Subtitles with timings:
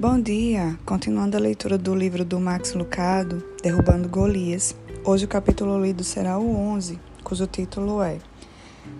[0.00, 0.78] Bom dia!
[0.86, 4.74] Continuando a leitura do livro do Max Lucado, Derrubando Golias.
[5.04, 8.16] Hoje o capítulo lido será o 11, cujo título é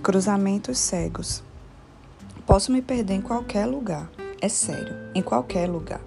[0.03, 1.43] Cruzamentos Cegos.
[2.45, 4.11] Posso me perder em qualquer lugar.
[4.43, 6.03] É sério, em qualquer lugar.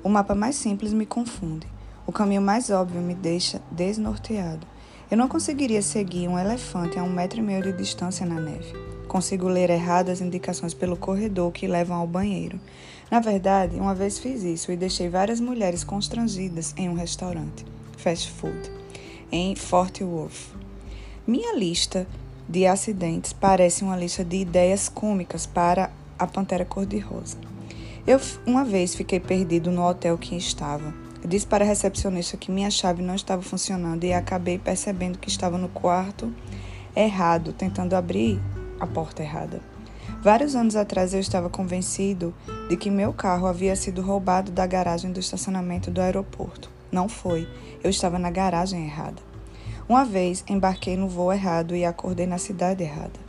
[0.00, 1.66] O mapa mais simples me confunde.
[2.06, 4.64] O caminho mais óbvio me deixa desnorteado.
[5.10, 8.95] Eu não conseguiria seguir um elefante a um metro e meio de distância na neve.
[9.08, 12.60] Consigo ler erradas indicações pelo corredor que levam ao banheiro.
[13.10, 17.64] Na verdade, uma vez fiz isso e deixei várias mulheres constrangidas em um restaurante,
[17.96, 18.70] fast food,
[19.30, 20.54] em Fort Worth.
[21.26, 22.06] Minha lista
[22.48, 27.36] de acidentes parece uma lista de ideias cômicas para a Pantera Cor-de-Rosa.
[28.06, 30.94] Eu uma vez fiquei perdido no hotel que estava.
[31.26, 35.58] Disse para a recepcionista que minha chave não estava funcionando e acabei percebendo que estava
[35.58, 36.32] no quarto
[36.94, 38.40] errado, tentando abrir
[38.80, 39.60] a porta errada.
[40.22, 42.34] Vários anos atrás eu estava convencido
[42.68, 46.70] de que meu carro havia sido roubado da garagem do estacionamento do aeroporto.
[46.90, 47.48] Não foi,
[47.82, 49.22] eu estava na garagem errada.
[49.88, 53.20] Uma vez embarquei no voo errado e acordei na cidade errada.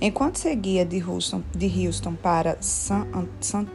[0.00, 3.06] Enquanto seguia de Houston, de Houston para San,
[3.40, 3.66] San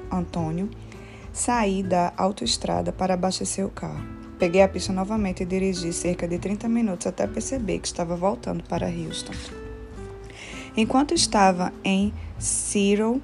[1.31, 4.03] saí da autoestrada para abastecer o carro.
[4.39, 8.63] Peguei a pista novamente e dirigi cerca de 30 minutos até perceber que estava voltando
[8.63, 9.64] para Houston.
[10.77, 13.21] Enquanto estava em Seattle,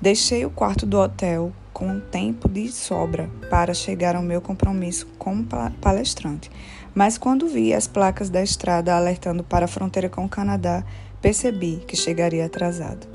[0.00, 5.44] deixei o quarto do hotel com tempo de sobra para chegar ao meu compromisso como
[5.80, 6.50] palestrante.
[6.94, 10.84] Mas quando vi as placas da estrada alertando para a fronteira com o Canadá,
[11.20, 13.06] percebi que chegaria atrasado.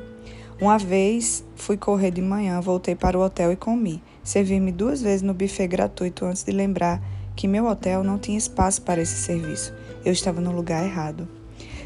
[0.59, 4.03] Uma vez fui correr de manhã, voltei para o hotel e comi.
[4.21, 7.01] Servi-me duas vezes no buffet gratuito antes de lembrar
[7.35, 9.73] que meu hotel não tinha espaço para esse serviço.
[10.05, 11.27] Eu estava no lugar errado.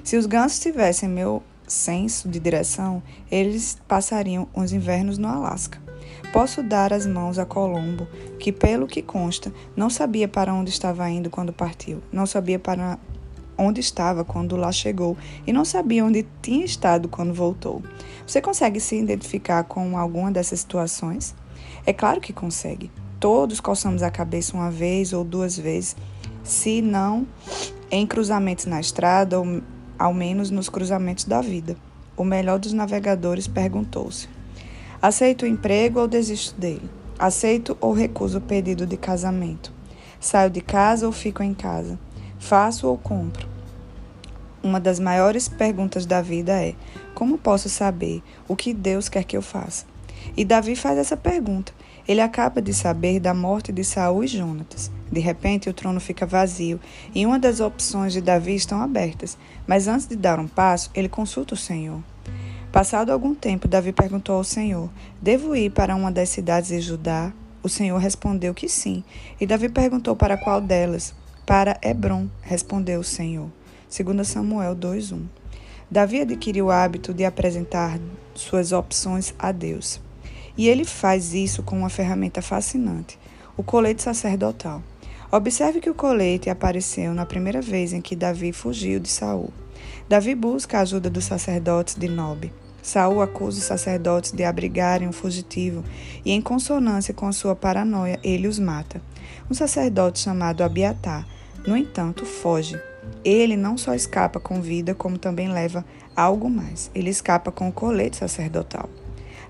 [0.03, 5.79] Se os gansos tivessem meu senso de direção, eles passariam os invernos no Alasca.
[6.31, 8.07] Posso dar as mãos a Colombo,
[8.39, 12.99] que, pelo que consta, não sabia para onde estava indo quando partiu, não sabia para
[13.57, 15.17] onde estava quando lá chegou
[15.47, 17.81] e não sabia onde tinha estado quando voltou.
[18.27, 21.33] Você consegue se identificar com alguma dessas situações?
[21.85, 22.91] É claro que consegue.
[23.19, 25.95] Todos coçamos a cabeça uma vez ou duas vezes,
[26.43, 27.25] se não
[27.89, 29.61] em cruzamentos na estrada ou
[29.97, 31.75] ao menos nos cruzamentos da vida.
[32.17, 34.29] O melhor dos navegadores perguntou-se:
[35.01, 36.89] Aceito o emprego ou desisto dele?
[37.17, 39.71] Aceito ou recuso o pedido de casamento?
[40.19, 41.99] Saio de casa ou fico em casa?
[42.39, 43.47] Faço ou compro?
[44.63, 46.73] Uma das maiores perguntas da vida é:
[47.13, 49.85] como posso saber o que Deus quer que eu faça?
[50.35, 51.71] E Davi faz essa pergunta.
[52.07, 54.91] Ele acaba de saber da morte de Saul e Jonatas.
[55.11, 56.79] De repente, o trono fica vazio
[57.13, 59.37] e uma das opções de Davi estão abertas.
[59.65, 62.01] Mas antes de dar um passo, ele consulta o Senhor.
[62.71, 64.89] Passado algum tempo, Davi perguntou ao Senhor:
[65.21, 67.31] Devo ir para uma das cidades de Judá?
[67.63, 69.03] O Senhor respondeu que sim.
[69.39, 71.13] E Davi perguntou para qual delas?
[71.45, 73.49] Para Hebron, respondeu o Senhor.
[73.89, 75.23] 2 Samuel 2:1.
[75.89, 77.99] Davi adquiriu o hábito de apresentar
[78.33, 80.01] suas opções a Deus.
[80.57, 83.19] E ele faz isso com uma ferramenta fascinante,
[83.57, 84.81] o colete sacerdotal.
[85.31, 89.51] Observe que o colete apareceu na primeira vez em que Davi fugiu de Saul.
[90.07, 92.51] Davi busca a ajuda dos sacerdotes de Nob.
[92.81, 95.83] Saul acusa os sacerdotes de abrigarem um fugitivo
[96.23, 99.01] e, em consonância com sua paranoia, ele os mata.
[99.49, 101.27] Um sacerdote chamado Abiatar,
[101.65, 102.79] no entanto, foge.
[103.23, 105.83] Ele não só escapa com vida, como também leva
[106.15, 106.91] algo mais.
[106.93, 108.87] Ele escapa com o colete sacerdotal.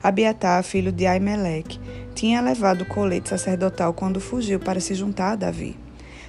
[0.08, 1.80] Abiatar, filho de Aimeleque,
[2.14, 5.76] tinha levado o colete sacerdotal quando fugiu para se juntar a Davi.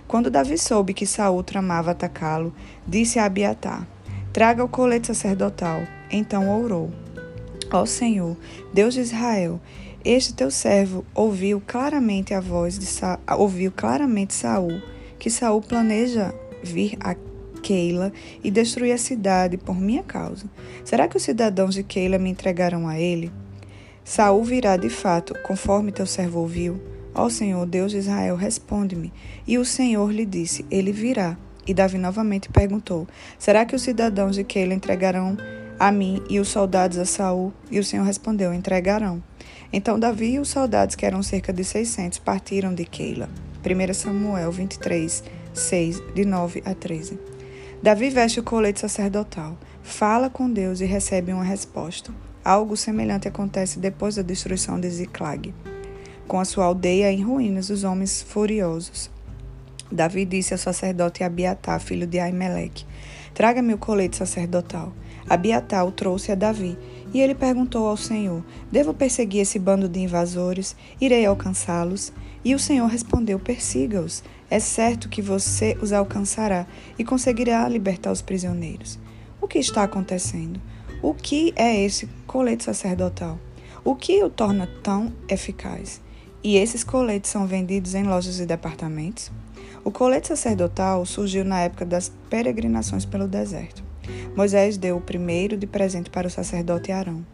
[0.09, 2.55] Quando Davi soube que Saul tramava atacá-lo,
[2.87, 3.87] disse a Abiatar:
[4.33, 5.83] Traga o colete sacerdotal.
[6.11, 6.91] Então orou:
[7.71, 8.35] Ó Senhor,
[8.73, 9.61] Deus de Israel,
[10.03, 14.81] este teu servo ouviu claramente a voz de Sa ouviu claramente Saul,
[15.19, 16.33] que Saul planeja
[16.63, 17.15] vir a
[17.63, 18.11] Keila
[18.43, 20.47] e destruir a cidade por minha causa.
[20.83, 23.31] Será que os cidadãos de Keila me entregarão a ele?
[24.07, 26.81] Saul virá de fato, conforme teu servo ouviu.
[27.13, 29.13] Ó Senhor, Deus de Israel, responde-me.
[29.45, 31.37] E o Senhor lhe disse: Ele virá.
[31.67, 35.37] E Davi novamente perguntou: Será que os cidadãos de Keila entregarão
[35.77, 37.53] a mim e os soldados a Saul?
[37.69, 39.21] E o Senhor respondeu: Entregarão.
[39.73, 43.29] Então Davi e os soldados, que eram cerca de seiscentos, partiram de Keila.
[43.65, 47.19] 1 Samuel 23, 6, de 9 a 13.
[47.83, 52.13] Davi veste o colete sacerdotal, fala com Deus e recebe uma resposta.
[52.47, 55.53] Algo semelhante acontece depois da destruição de Ziklag.
[56.29, 59.11] Com a sua aldeia em ruínas, os homens furiosos.
[59.91, 62.87] Davi disse ao sacerdote Abiatar, filho de Aimeleque:
[63.35, 64.93] Traga-me o colete sacerdotal.
[65.29, 66.79] Abiatar o trouxe a Davi,
[67.13, 70.77] E ele perguntou ao Senhor: Devo perseguir esse bando de invasores?
[71.01, 72.13] Irei alcançá-los?
[72.45, 74.23] E o Senhor respondeu: Persiga-os.
[74.49, 76.65] É certo que você os alcançará
[76.97, 79.01] e conseguirá libertar os prisioneiros.
[79.41, 80.61] O que está acontecendo?
[81.03, 83.39] O que é esse colete sacerdotal?
[83.85, 86.01] O que o torna tão eficaz?
[86.43, 89.31] E esses coletes são vendidos em lojas e departamentos?
[89.85, 93.85] O colete sacerdotal surgiu na época das peregrinações pelo deserto.
[94.35, 97.25] Moisés deu o primeiro de presente para o sacerdote Arão.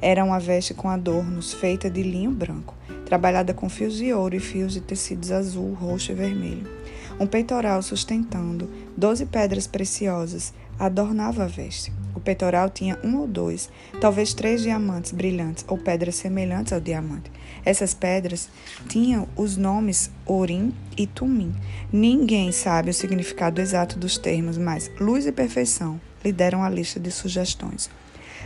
[0.00, 2.74] Era uma veste com adornos feita de linho branco,
[3.04, 6.70] trabalhada com fios de ouro e fios de tecidos azul, roxo e vermelho.
[7.18, 11.92] Um peitoral sustentando doze pedras preciosas adornava a veste.
[12.18, 13.70] O peitoral tinha um ou dois,
[14.00, 17.30] talvez três diamantes brilhantes ou pedras semelhantes ao diamante.
[17.64, 18.48] Essas pedras
[18.88, 21.54] tinham os nomes Orim e Tumim.
[21.92, 26.98] Ninguém sabe o significado exato dos termos, mas luz e perfeição lhe deram a lista
[26.98, 27.88] de sugestões.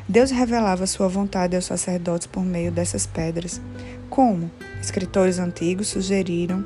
[0.06, 3.58] Deus revelava sua vontade aos sacerdotes por meio dessas pedras.
[4.10, 4.50] Como?
[4.82, 6.62] Escritores antigos sugeriram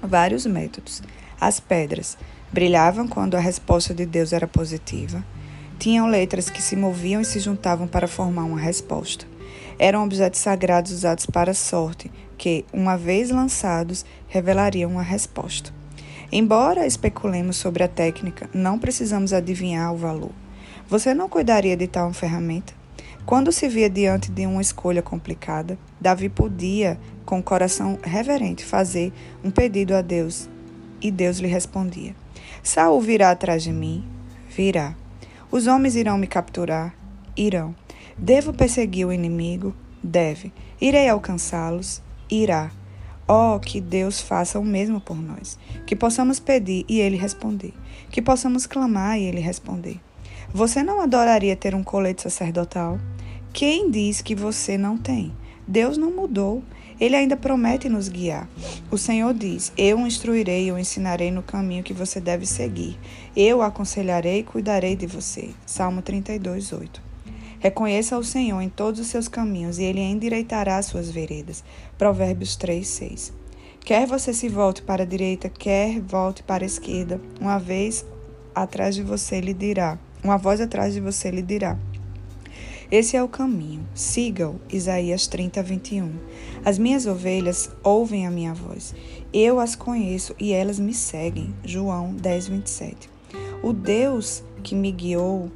[0.00, 1.02] vários métodos.
[1.40, 2.16] As pedras
[2.52, 5.24] brilhavam quando a resposta de Deus era positiva.
[5.78, 9.26] Tinham letras que se moviam e se juntavam para formar uma resposta.
[9.78, 15.72] Eram objetos sagrados usados para a sorte, que, uma vez lançados, revelariam uma resposta.
[16.32, 20.32] Embora especulemos sobre a técnica, não precisamos adivinhar o valor.
[20.88, 22.74] Você não cuidaria de tal ferramenta?
[23.24, 29.12] Quando se via diante de uma escolha complicada, Davi podia, com o coração reverente, fazer
[29.44, 30.48] um pedido a Deus
[31.00, 32.16] e Deus lhe respondia:
[32.62, 34.04] Saul virá atrás de mim?
[34.48, 34.96] Virá.
[35.50, 36.94] Os homens irão me capturar?
[37.34, 37.74] Irão.
[38.18, 39.74] Devo perseguir o inimigo?
[40.02, 40.52] Deve.
[40.78, 42.02] Irei alcançá-los?
[42.30, 42.70] Irá.
[43.26, 45.58] Oh, que Deus faça o mesmo por nós.
[45.86, 47.72] Que possamos pedir e Ele responder.
[48.10, 49.98] Que possamos clamar e Ele responder.
[50.52, 52.98] Você não adoraria ter um colete sacerdotal?
[53.50, 55.32] Quem diz que você não tem?
[55.66, 56.62] Deus não mudou.
[57.00, 58.48] Ele ainda promete nos guiar.
[58.90, 62.98] O Senhor diz: Eu o instruirei, eu ensinarei no caminho que você deve seguir.
[63.36, 65.50] Eu o aconselharei e cuidarei de você.
[65.64, 67.08] Salmo 32, 8.
[67.60, 71.64] Reconheça o Senhor em todos os seus caminhos e ele endireitará as suas veredas.
[71.96, 73.32] Provérbios 3, 6.
[73.80, 78.04] Quer você se volte para a direita, quer volte para a esquerda, uma vez
[78.54, 81.78] atrás de você lhe dirá, uma voz atrás de você lhe dirá:
[82.90, 83.86] esse é o caminho.
[83.94, 84.58] Siga-o.
[84.70, 86.10] Isaías 30, 21.
[86.64, 88.94] As minhas ovelhas ouvem a minha voz.
[89.30, 91.54] Eu as conheço e elas me seguem.
[91.62, 93.10] João 10, 27.
[93.62, 95.50] O Deus que me guiou,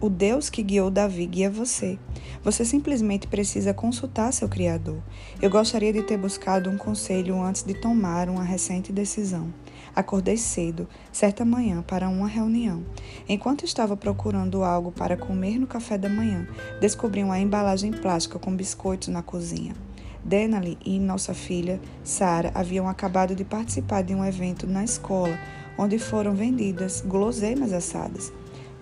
[0.00, 1.98] o Deus que guiou Davi guia você.
[2.44, 5.02] Você simplesmente precisa consultar seu Criador.
[5.42, 9.52] Eu gostaria de ter buscado um conselho antes de tomar uma recente decisão.
[9.96, 12.84] Acordei cedo, certa manhã, para uma reunião.
[13.26, 16.46] Enquanto estava procurando algo para comer no café da manhã,
[16.82, 19.74] descobri uma embalagem plástica com biscoitos na cozinha.
[20.22, 25.38] Denali e nossa filha, Sara, haviam acabado de participar de um evento na escola,
[25.78, 28.30] onde foram vendidas guloseimas assadas.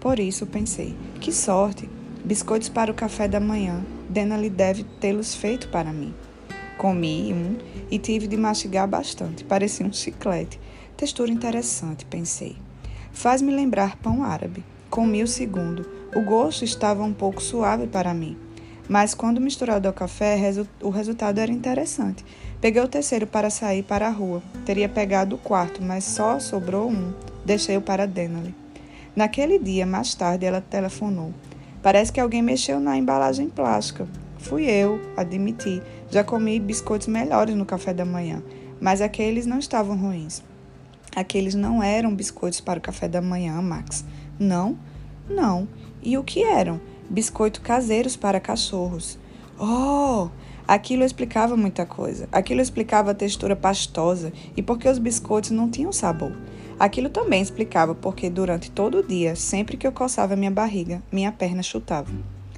[0.01, 1.89] Por isso pensei: que sorte!
[2.25, 3.85] Biscoitos para o café da manhã.
[4.09, 6.13] Denali deve tê-los feito para mim.
[6.77, 7.57] Comi um
[7.89, 10.59] e tive de mastigar bastante, parecia um chiclete.
[10.97, 12.57] Textura interessante, pensei.
[13.13, 14.65] Faz-me lembrar pão árabe.
[14.89, 15.85] Comi o segundo.
[16.15, 18.37] O gosto estava um pouco suave para mim.
[18.89, 20.39] Mas quando misturado ao café,
[20.81, 22.25] o resultado era interessante.
[22.61, 24.41] Peguei o terceiro para sair para a rua.
[24.65, 27.13] Teria pegado o quarto, mas só sobrou um.
[27.45, 28.55] Deixei-o para Denali.
[29.17, 31.35] Naquele dia, mais tarde, ela telefonou.
[31.83, 34.07] Parece que alguém mexeu na embalagem plástica.
[34.39, 35.83] Fui eu, admiti.
[36.09, 38.43] Já comi biscoitos melhores no café da manhã,
[38.81, 40.43] mas aqueles não estavam ruins.
[41.15, 44.05] Aqueles não eram biscoitos para o café da manhã, Max.
[44.39, 44.79] Não?
[45.29, 45.69] Não.
[46.03, 46.81] E o que eram?
[47.09, 49.19] Biscoito caseiros para cachorros.
[49.59, 50.29] Oh!
[50.67, 52.29] Aquilo explicava muita coisa.
[52.33, 56.33] Aquilo explicava a textura pastosa e porque os biscoitos não tinham sabor.
[56.79, 61.31] Aquilo também explicava porque durante todo o dia, sempre que eu coçava minha barriga, minha
[61.31, 62.11] perna chutava.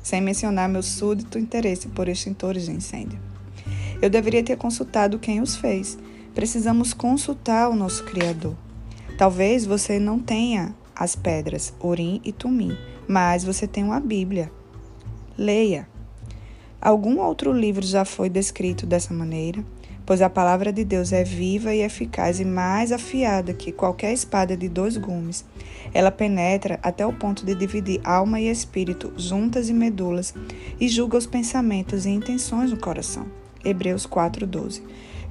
[0.02, 3.18] Sem mencionar meu súdito interesse por extintores de incêndio.
[4.00, 5.98] Eu deveria ter consultado quem os fez,
[6.36, 8.54] precisamos consultar o nosso Criador.
[9.16, 12.76] Talvez você não tenha as pedras Urim e Tumim,
[13.08, 14.52] mas você tem uma Bíblia.
[15.38, 15.88] Leia.
[16.78, 19.64] Algum outro livro já foi descrito dessa maneira?
[20.04, 24.54] Pois a palavra de Deus é viva e eficaz e mais afiada que qualquer espada
[24.54, 25.42] de dois gumes.
[25.94, 30.34] Ela penetra até o ponto de dividir alma e espírito, juntas e medulas,
[30.78, 33.26] e julga os pensamentos e intenções do coração.
[33.64, 34.82] Hebreus 4:12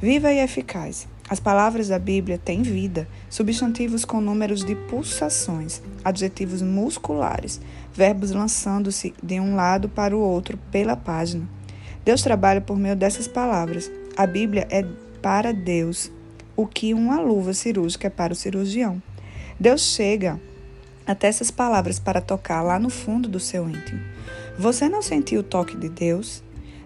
[0.02, 1.08] viva e eficaz.
[1.28, 7.60] As palavras da Bíblia têm vida, substantivos com números de pulsações, adjetivos musculares,
[7.94, 11.48] verbos lançando-se de um lado para o outro pela página.
[12.04, 13.92] Deus trabalha por meio dessas palavras.
[14.16, 14.86] A Bíblia é
[15.20, 16.12] para Deus
[16.56, 19.02] o que uma luva cirúrgica é para o cirurgião.
[19.60, 20.40] Deus chega
[21.08, 24.00] até essas palavras para tocar lá no fundo do seu íntimo.
[24.60, 26.44] Você não sentiu o toque de Deus?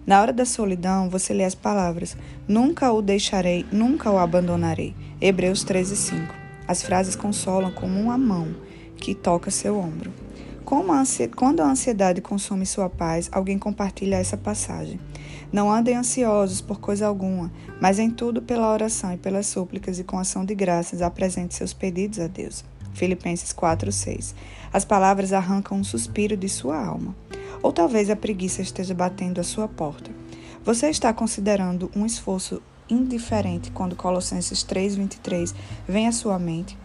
[0.09, 4.95] Na hora da solidão, você lê as palavras: Nunca o deixarei, nunca o abandonarei.
[5.21, 6.33] Hebreus 13, 5.
[6.67, 8.55] As frases consolam como uma mão
[8.97, 10.11] que toca seu ombro.
[10.65, 14.99] Quando a ansiedade consome sua paz, alguém compartilha essa passagem.
[15.53, 20.03] Não andem ansiosos por coisa alguma, mas em tudo pela oração e pelas súplicas e
[20.03, 22.65] com ação de graças apresente seus pedidos a Deus.
[22.95, 24.33] Filipenses 4:6.
[24.73, 27.15] As palavras arrancam um suspiro de sua alma.
[27.61, 30.11] Ou talvez a preguiça esteja batendo à sua porta.
[30.63, 35.53] Você está considerando um esforço indiferente quando Colossenses 3:23
[35.87, 36.77] vem à sua mente?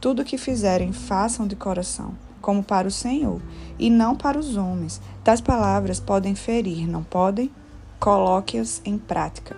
[0.00, 3.40] Tudo o que fizerem, façam de coração, como para o Senhor,
[3.78, 5.00] e não para os homens.
[5.22, 7.50] Tais palavras podem ferir, não podem?
[7.98, 9.56] Coloque-as em prática.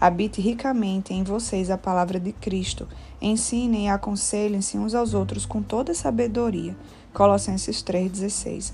[0.00, 2.86] Habite ricamente em vocês a palavra de Cristo.
[3.22, 6.76] Ensinem e aconselhem-se uns aos outros com toda sabedoria.
[7.14, 8.72] Colossenses 3,16.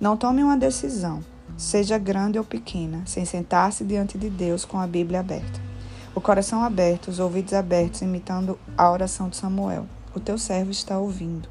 [0.00, 1.22] Não tome uma decisão,
[1.58, 5.60] seja grande ou pequena, sem sentar-se diante de Deus com a Bíblia aberta.
[6.14, 9.84] O coração aberto, os ouvidos abertos, imitando a oração de Samuel.
[10.14, 11.50] O teu servo está ouvindo.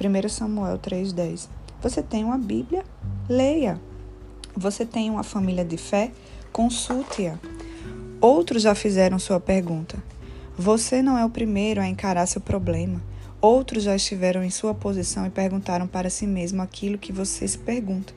[0.00, 1.46] 1 Samuel 3,10.
[1.82, 2.86] Você tem uma Bíblia?
[3.28, 3.78] Leia.
[4.56, 6.10] Você tem uma família de fé?
[6.50, 7.38] Consulte-a.
[8.18, 10.02] Outros já fizeram sua pergunta.
[10.56, 13.09] Você não é o primeiro a encarar seu problema.
[13.40, 17.56] Outros já estiveram em sua posição e perguntaram para si mesmo aquilo que você se
[17.56, 18.12] pergunta.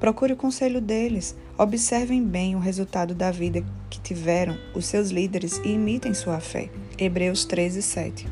[0.00, 1.36] Procure o conselho deles.
[1.56, 6.68] Observem bem o resultado da vida que tiveram os seus líderes e imitem sua fé.
[6.98, 8.26] Hebreus 13, 7.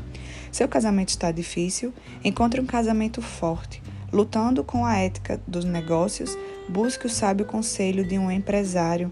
[0.51, 1.93] Seu casamento está difícil?
[2.23, 3.81] Encontre um casamento forte.
[4.11, 6.37] Lutando com a ética dos negócios,
[6.69, 9.11] busque o sábio conselho de um empresário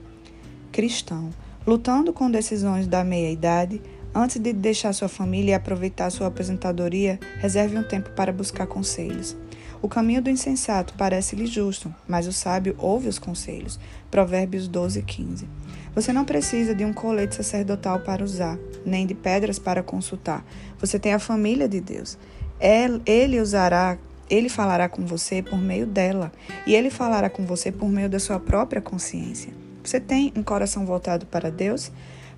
[0.71, 1.29] cristão,
[1.65, 3.81] lutando com decisões da meia-idade,
[4.13, 9.35] antes de deixar sua família e aproveitar sua aposentadoria, reserve um tempo para buscar conselhos.
[9.81, 13.77] O caminho do insensato parece-lhe justo, mas o sábio ouve os conselhos.
[14.09, 15.45] Provérbios 12, 15.
[15.93, 20.45] Você não precisa de um colete sacerdotal para usar, nem de pedras para consultar.
[20.79, 22.17] Você tem a família de Deus.
[22.59, 23.97] Ele usará,
[24.29, 26.31] ele falará com você por meio dela,
[26.65, 29.53] e ele falará com você por meio da sua própria consciência.
[29.83, 31.91] Você tem um coração voltado para Deus?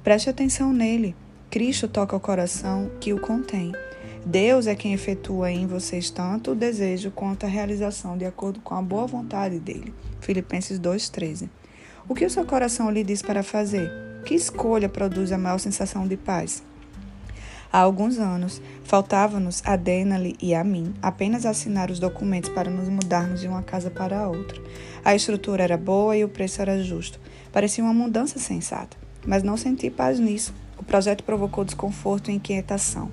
[0.03, 1.15] Preste atenção nele.
[1.49, 3.71] Cristo toca o coração que o contém.
[4.25, 8.73] Deus é quem efetua em vocês tanto o desejo quanto a realização de acordo com
[8.73, 9.93] a boa vontade dele.
[10.19, 11.49] Filipenses 2:13.
[12.09, 13.89] O que o seu coração lhe diz para fazer?
[14.25, 16.63] Que escolha produz a maior sensação de paz?
[17.71, 22.89] Há alguns anos, faltava-nos a Denali e a mim apenas assinar os documentos para nos
[22.89, 24.61] mudarmos de uma casa para outra.
[25.03, 27.19] A estrutura era boa e o preço era justo.
[27.51, 30.53] Parecia uma mudança sensata, mas não senti paz nisso.
[30.77, 33.09] O projeto provocou desconforto e inquietação.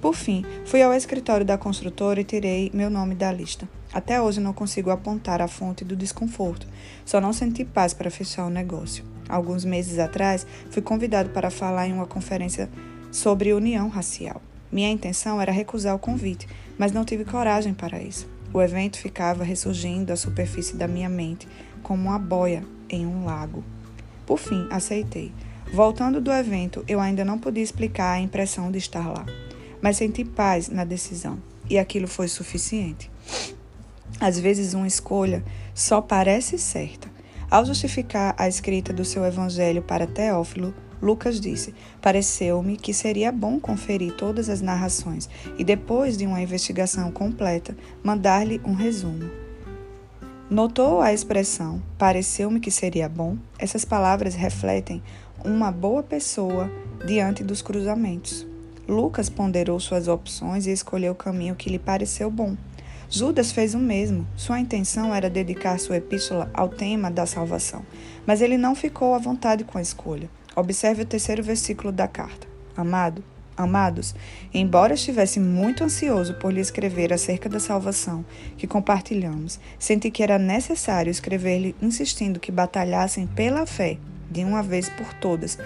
[0.00, 3.68] Por fim, fui ao escritório da construtora e tirei meu nome da lista.
[3.92, 6.66] Até hoje não consigo apontar a fonte do desconforto.
[7.04, 9.04] Só não senti paz para fechar o negócio.
[9.28, 12.68] Alguns meses atrás, fui convidado para falar em uma conferência
[13.10, 14.42] sobre união racial.
[14.70, 18.28] Minha intenção era recusar o convite, mas não tive coragem para isso.
[18.52, 21.48] O evento ficava ressurgindo à superfície da minha mente,
[21.82, 23.64] como uma boia em um lago.
[24.26, 25.32] Por fim, aceitei.
[25.74, 29.26] Voltando do evento, eu ainda não podia explicar a impressão de estar lá,
[29.82, 31.36] mas senti paz na decisão,
[31.68, 33.10] e aquilo foi suficiente.
[34.20, 35.42] Às vezes, uma escolha
[35.74, 37.08] só parece certa.
[37.50, 43.58] Ao justificar a escrita do seu evangelho para Teófilo, Lucas disse: Pareceu-me que seria bom
[43.58, 45.28] conferir todas as narrações
[45.58, 49.28] e, depois de uma investigação completa, mandar-lhe um resumo.
[50.50, 53.38] Notou a expressão pareceu-me que seria bom?
[53.58, 55.02] Essas palavras refletem
[55.42, 56.70] uma boa pessoa
[57.06, 58.46] diante dos cruzamentos.
[58.86, 62.54] Lucas ponderou suas opções e escolheu o caminho que lhe pareceu bom.
[63.08, 64.26] Judas fez o mesmo.
[64.36, 67.82] Sua intenção era dedicar sua epístola ao tema da salvação,
[68.26, 70.28] mas ele não ficou à vontade com a escolha.
[70.54, 72.46] Observe o terceiro versículo da carta.
[72.76, 73.24] Amado,
[73.56, 74.14] Amados,
[74.52, 78.24] embora estivesse muito ansioso por lhe escrever acerca da salvação
[78.56, 83.96] que compartilhamos, senti que era necessário escrever-lhe insistindo que batalhassem pela fé,
[84.28, 85.56] de uma vez por todas,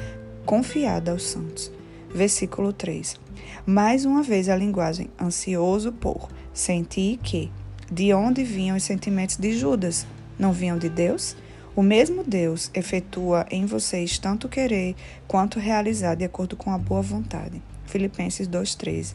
[0.45, 1.73] confiada aos santos.
[2.14, 3.16] Versículo 3.
[3.64, 7.50] Mais uma vez a linguagem ansioso por, senti que,
[7.90, 10.07] de onde vinham os sentimentos de Judas?
[10.38, 11.35] Não vinham de Deus?
[11.75, 17.00] O mesmo Deus efetua em vocês tanto querer quanto realizar de acordo com a boa
[17.00, 17.62] vontade.
[17.88, 19.14] Filipenses 2,13.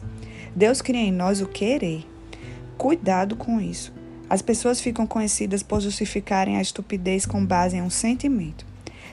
[0.54, 2.04] Deus cria em nós o querer.
[2.76, 3.92] Cuidado com isso.
[4.28, 8.66] As pessoas ficam conhecidas por justificarem a estupidez com base em um sentimento.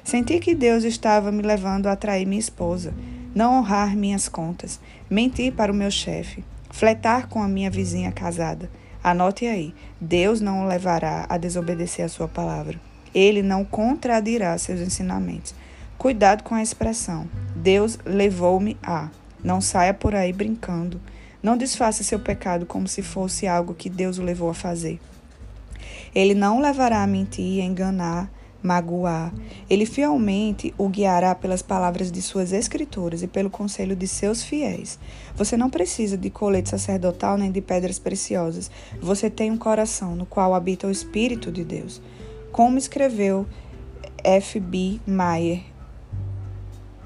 [0.04, 2.94] Senti que Deus estava me levando a atrair minha esposa,
[3.36, 8.70] não honrar minhas contas, mentir para o meu chefe, fletar com a minha vizinha casada.
[9.04, 12.80] Anote aí: Deus não o levará a desobedecer a sua palavra.
[13.14, 15.54] Ele não contradirá seus ensinamentos.
[15.98, 19.10] Cuidado com a expressão: Deus levou-me a.
[19.44, 21.02] Não saia por aí brincando.
[21.42, 25.00] Não desfaça seu pecado como se fosse algo que Deus o levou a fazer.
[26.14, 28.30] Ele não o levará a mentir, a enganar,
[28.62, 29.34] magoar.
[29.70, 35.00] Ele fielmente o guiará pelas palavras de suas escrituras e pelo conselho de seus fiéis.
[35.36, 38.70] Você não precisa de colete sacerdotal nem de pedras preciosas.
[39.02, 42.02] Você tem um coração no qual habita o Espírito de Deus.
[42.52, 43.48] Como escreveu
[44.24, 45.00] F.B.
[45.08, 45.62] Meyer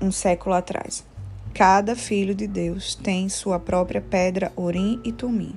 [0.02, 1.06] um século atrás.
[1.56, 5.56] Cada filho de Deus tem sua própria pedra, orim e tumim.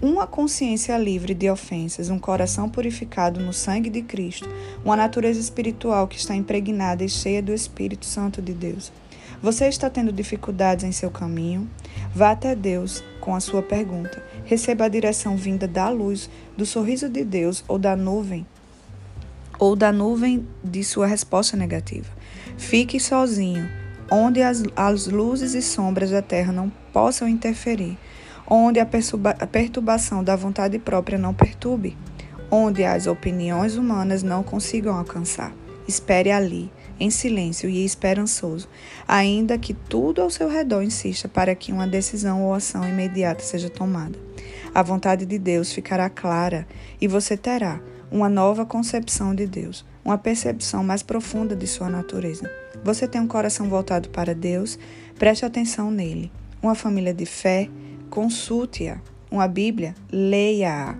[0.00, 4.48] Uma consciência livre de ofensas, um coração purificado no sangue de Cristo,
[4.84, 8.92] uma natureza espiritual que está impregnada e cheia do Espírito Santo de Deus.
[9.42, 11.68] Você está tendo dificuldades em seu caminho?
[12.14, 14.22] Vá até Deus com a sua pergunta.
[14.44, 18.46] Receba a direção vinda da luz, do sorriso de Deus ou da nuvem
[19.58, 22.12] ou da nuvem de sua resposta negativa.
[22.58, 23.68] Fique sozinho,
[24.10, 27.98] onde as, as luzes e sombras da terra não possam interferir
[28.46, 28.88] onde a,
[29.40, 31.96] a perturbação da vontade própria não perturbe,
[32.50, 35.52] onde as opiniões humanas não consigam alcançar.
[35.88, 38.68] Espere ali, em silêncio e esperançoso,
[39.06, 43.68] ainda que tudo ao seu redor insista para que uma decisão ou ação imediata seja
[43.68, 44.18] tomada.
[44.74, 46.66] A vontade de Deus ficará clara
[47.00, 52.48] e você terá uma nova concepção de Deus, uma percepção mais profunda de sua natureza.
[52.86, 54.78] Você tem um coração voltado para Deus,
[55.18, 56.30] preste atenção nele.
[56.62, 57.68] Uma família de fé,
[58.08, 59.00] Consulte-a.
[59.28, 60.96] Uma Bíblia, leia-a.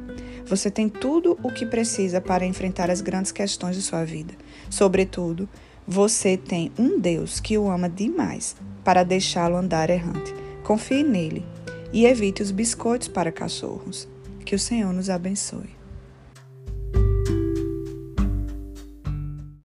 [0.46, 4.34] Você tem tudo o que precisa para enfrentar as grandes questões de sua vida.
[4.68, 5.48] Sobretudo,
[5.86, 10.34] você tem um Deus que o ama demais para deixá-lo andar errante.
[10.64, 11.46] Confie nele
[11.92, 14.08] e evite os biscoitos para cachorros.
[14.44, 15.75] Que o Senhor nos abençoe.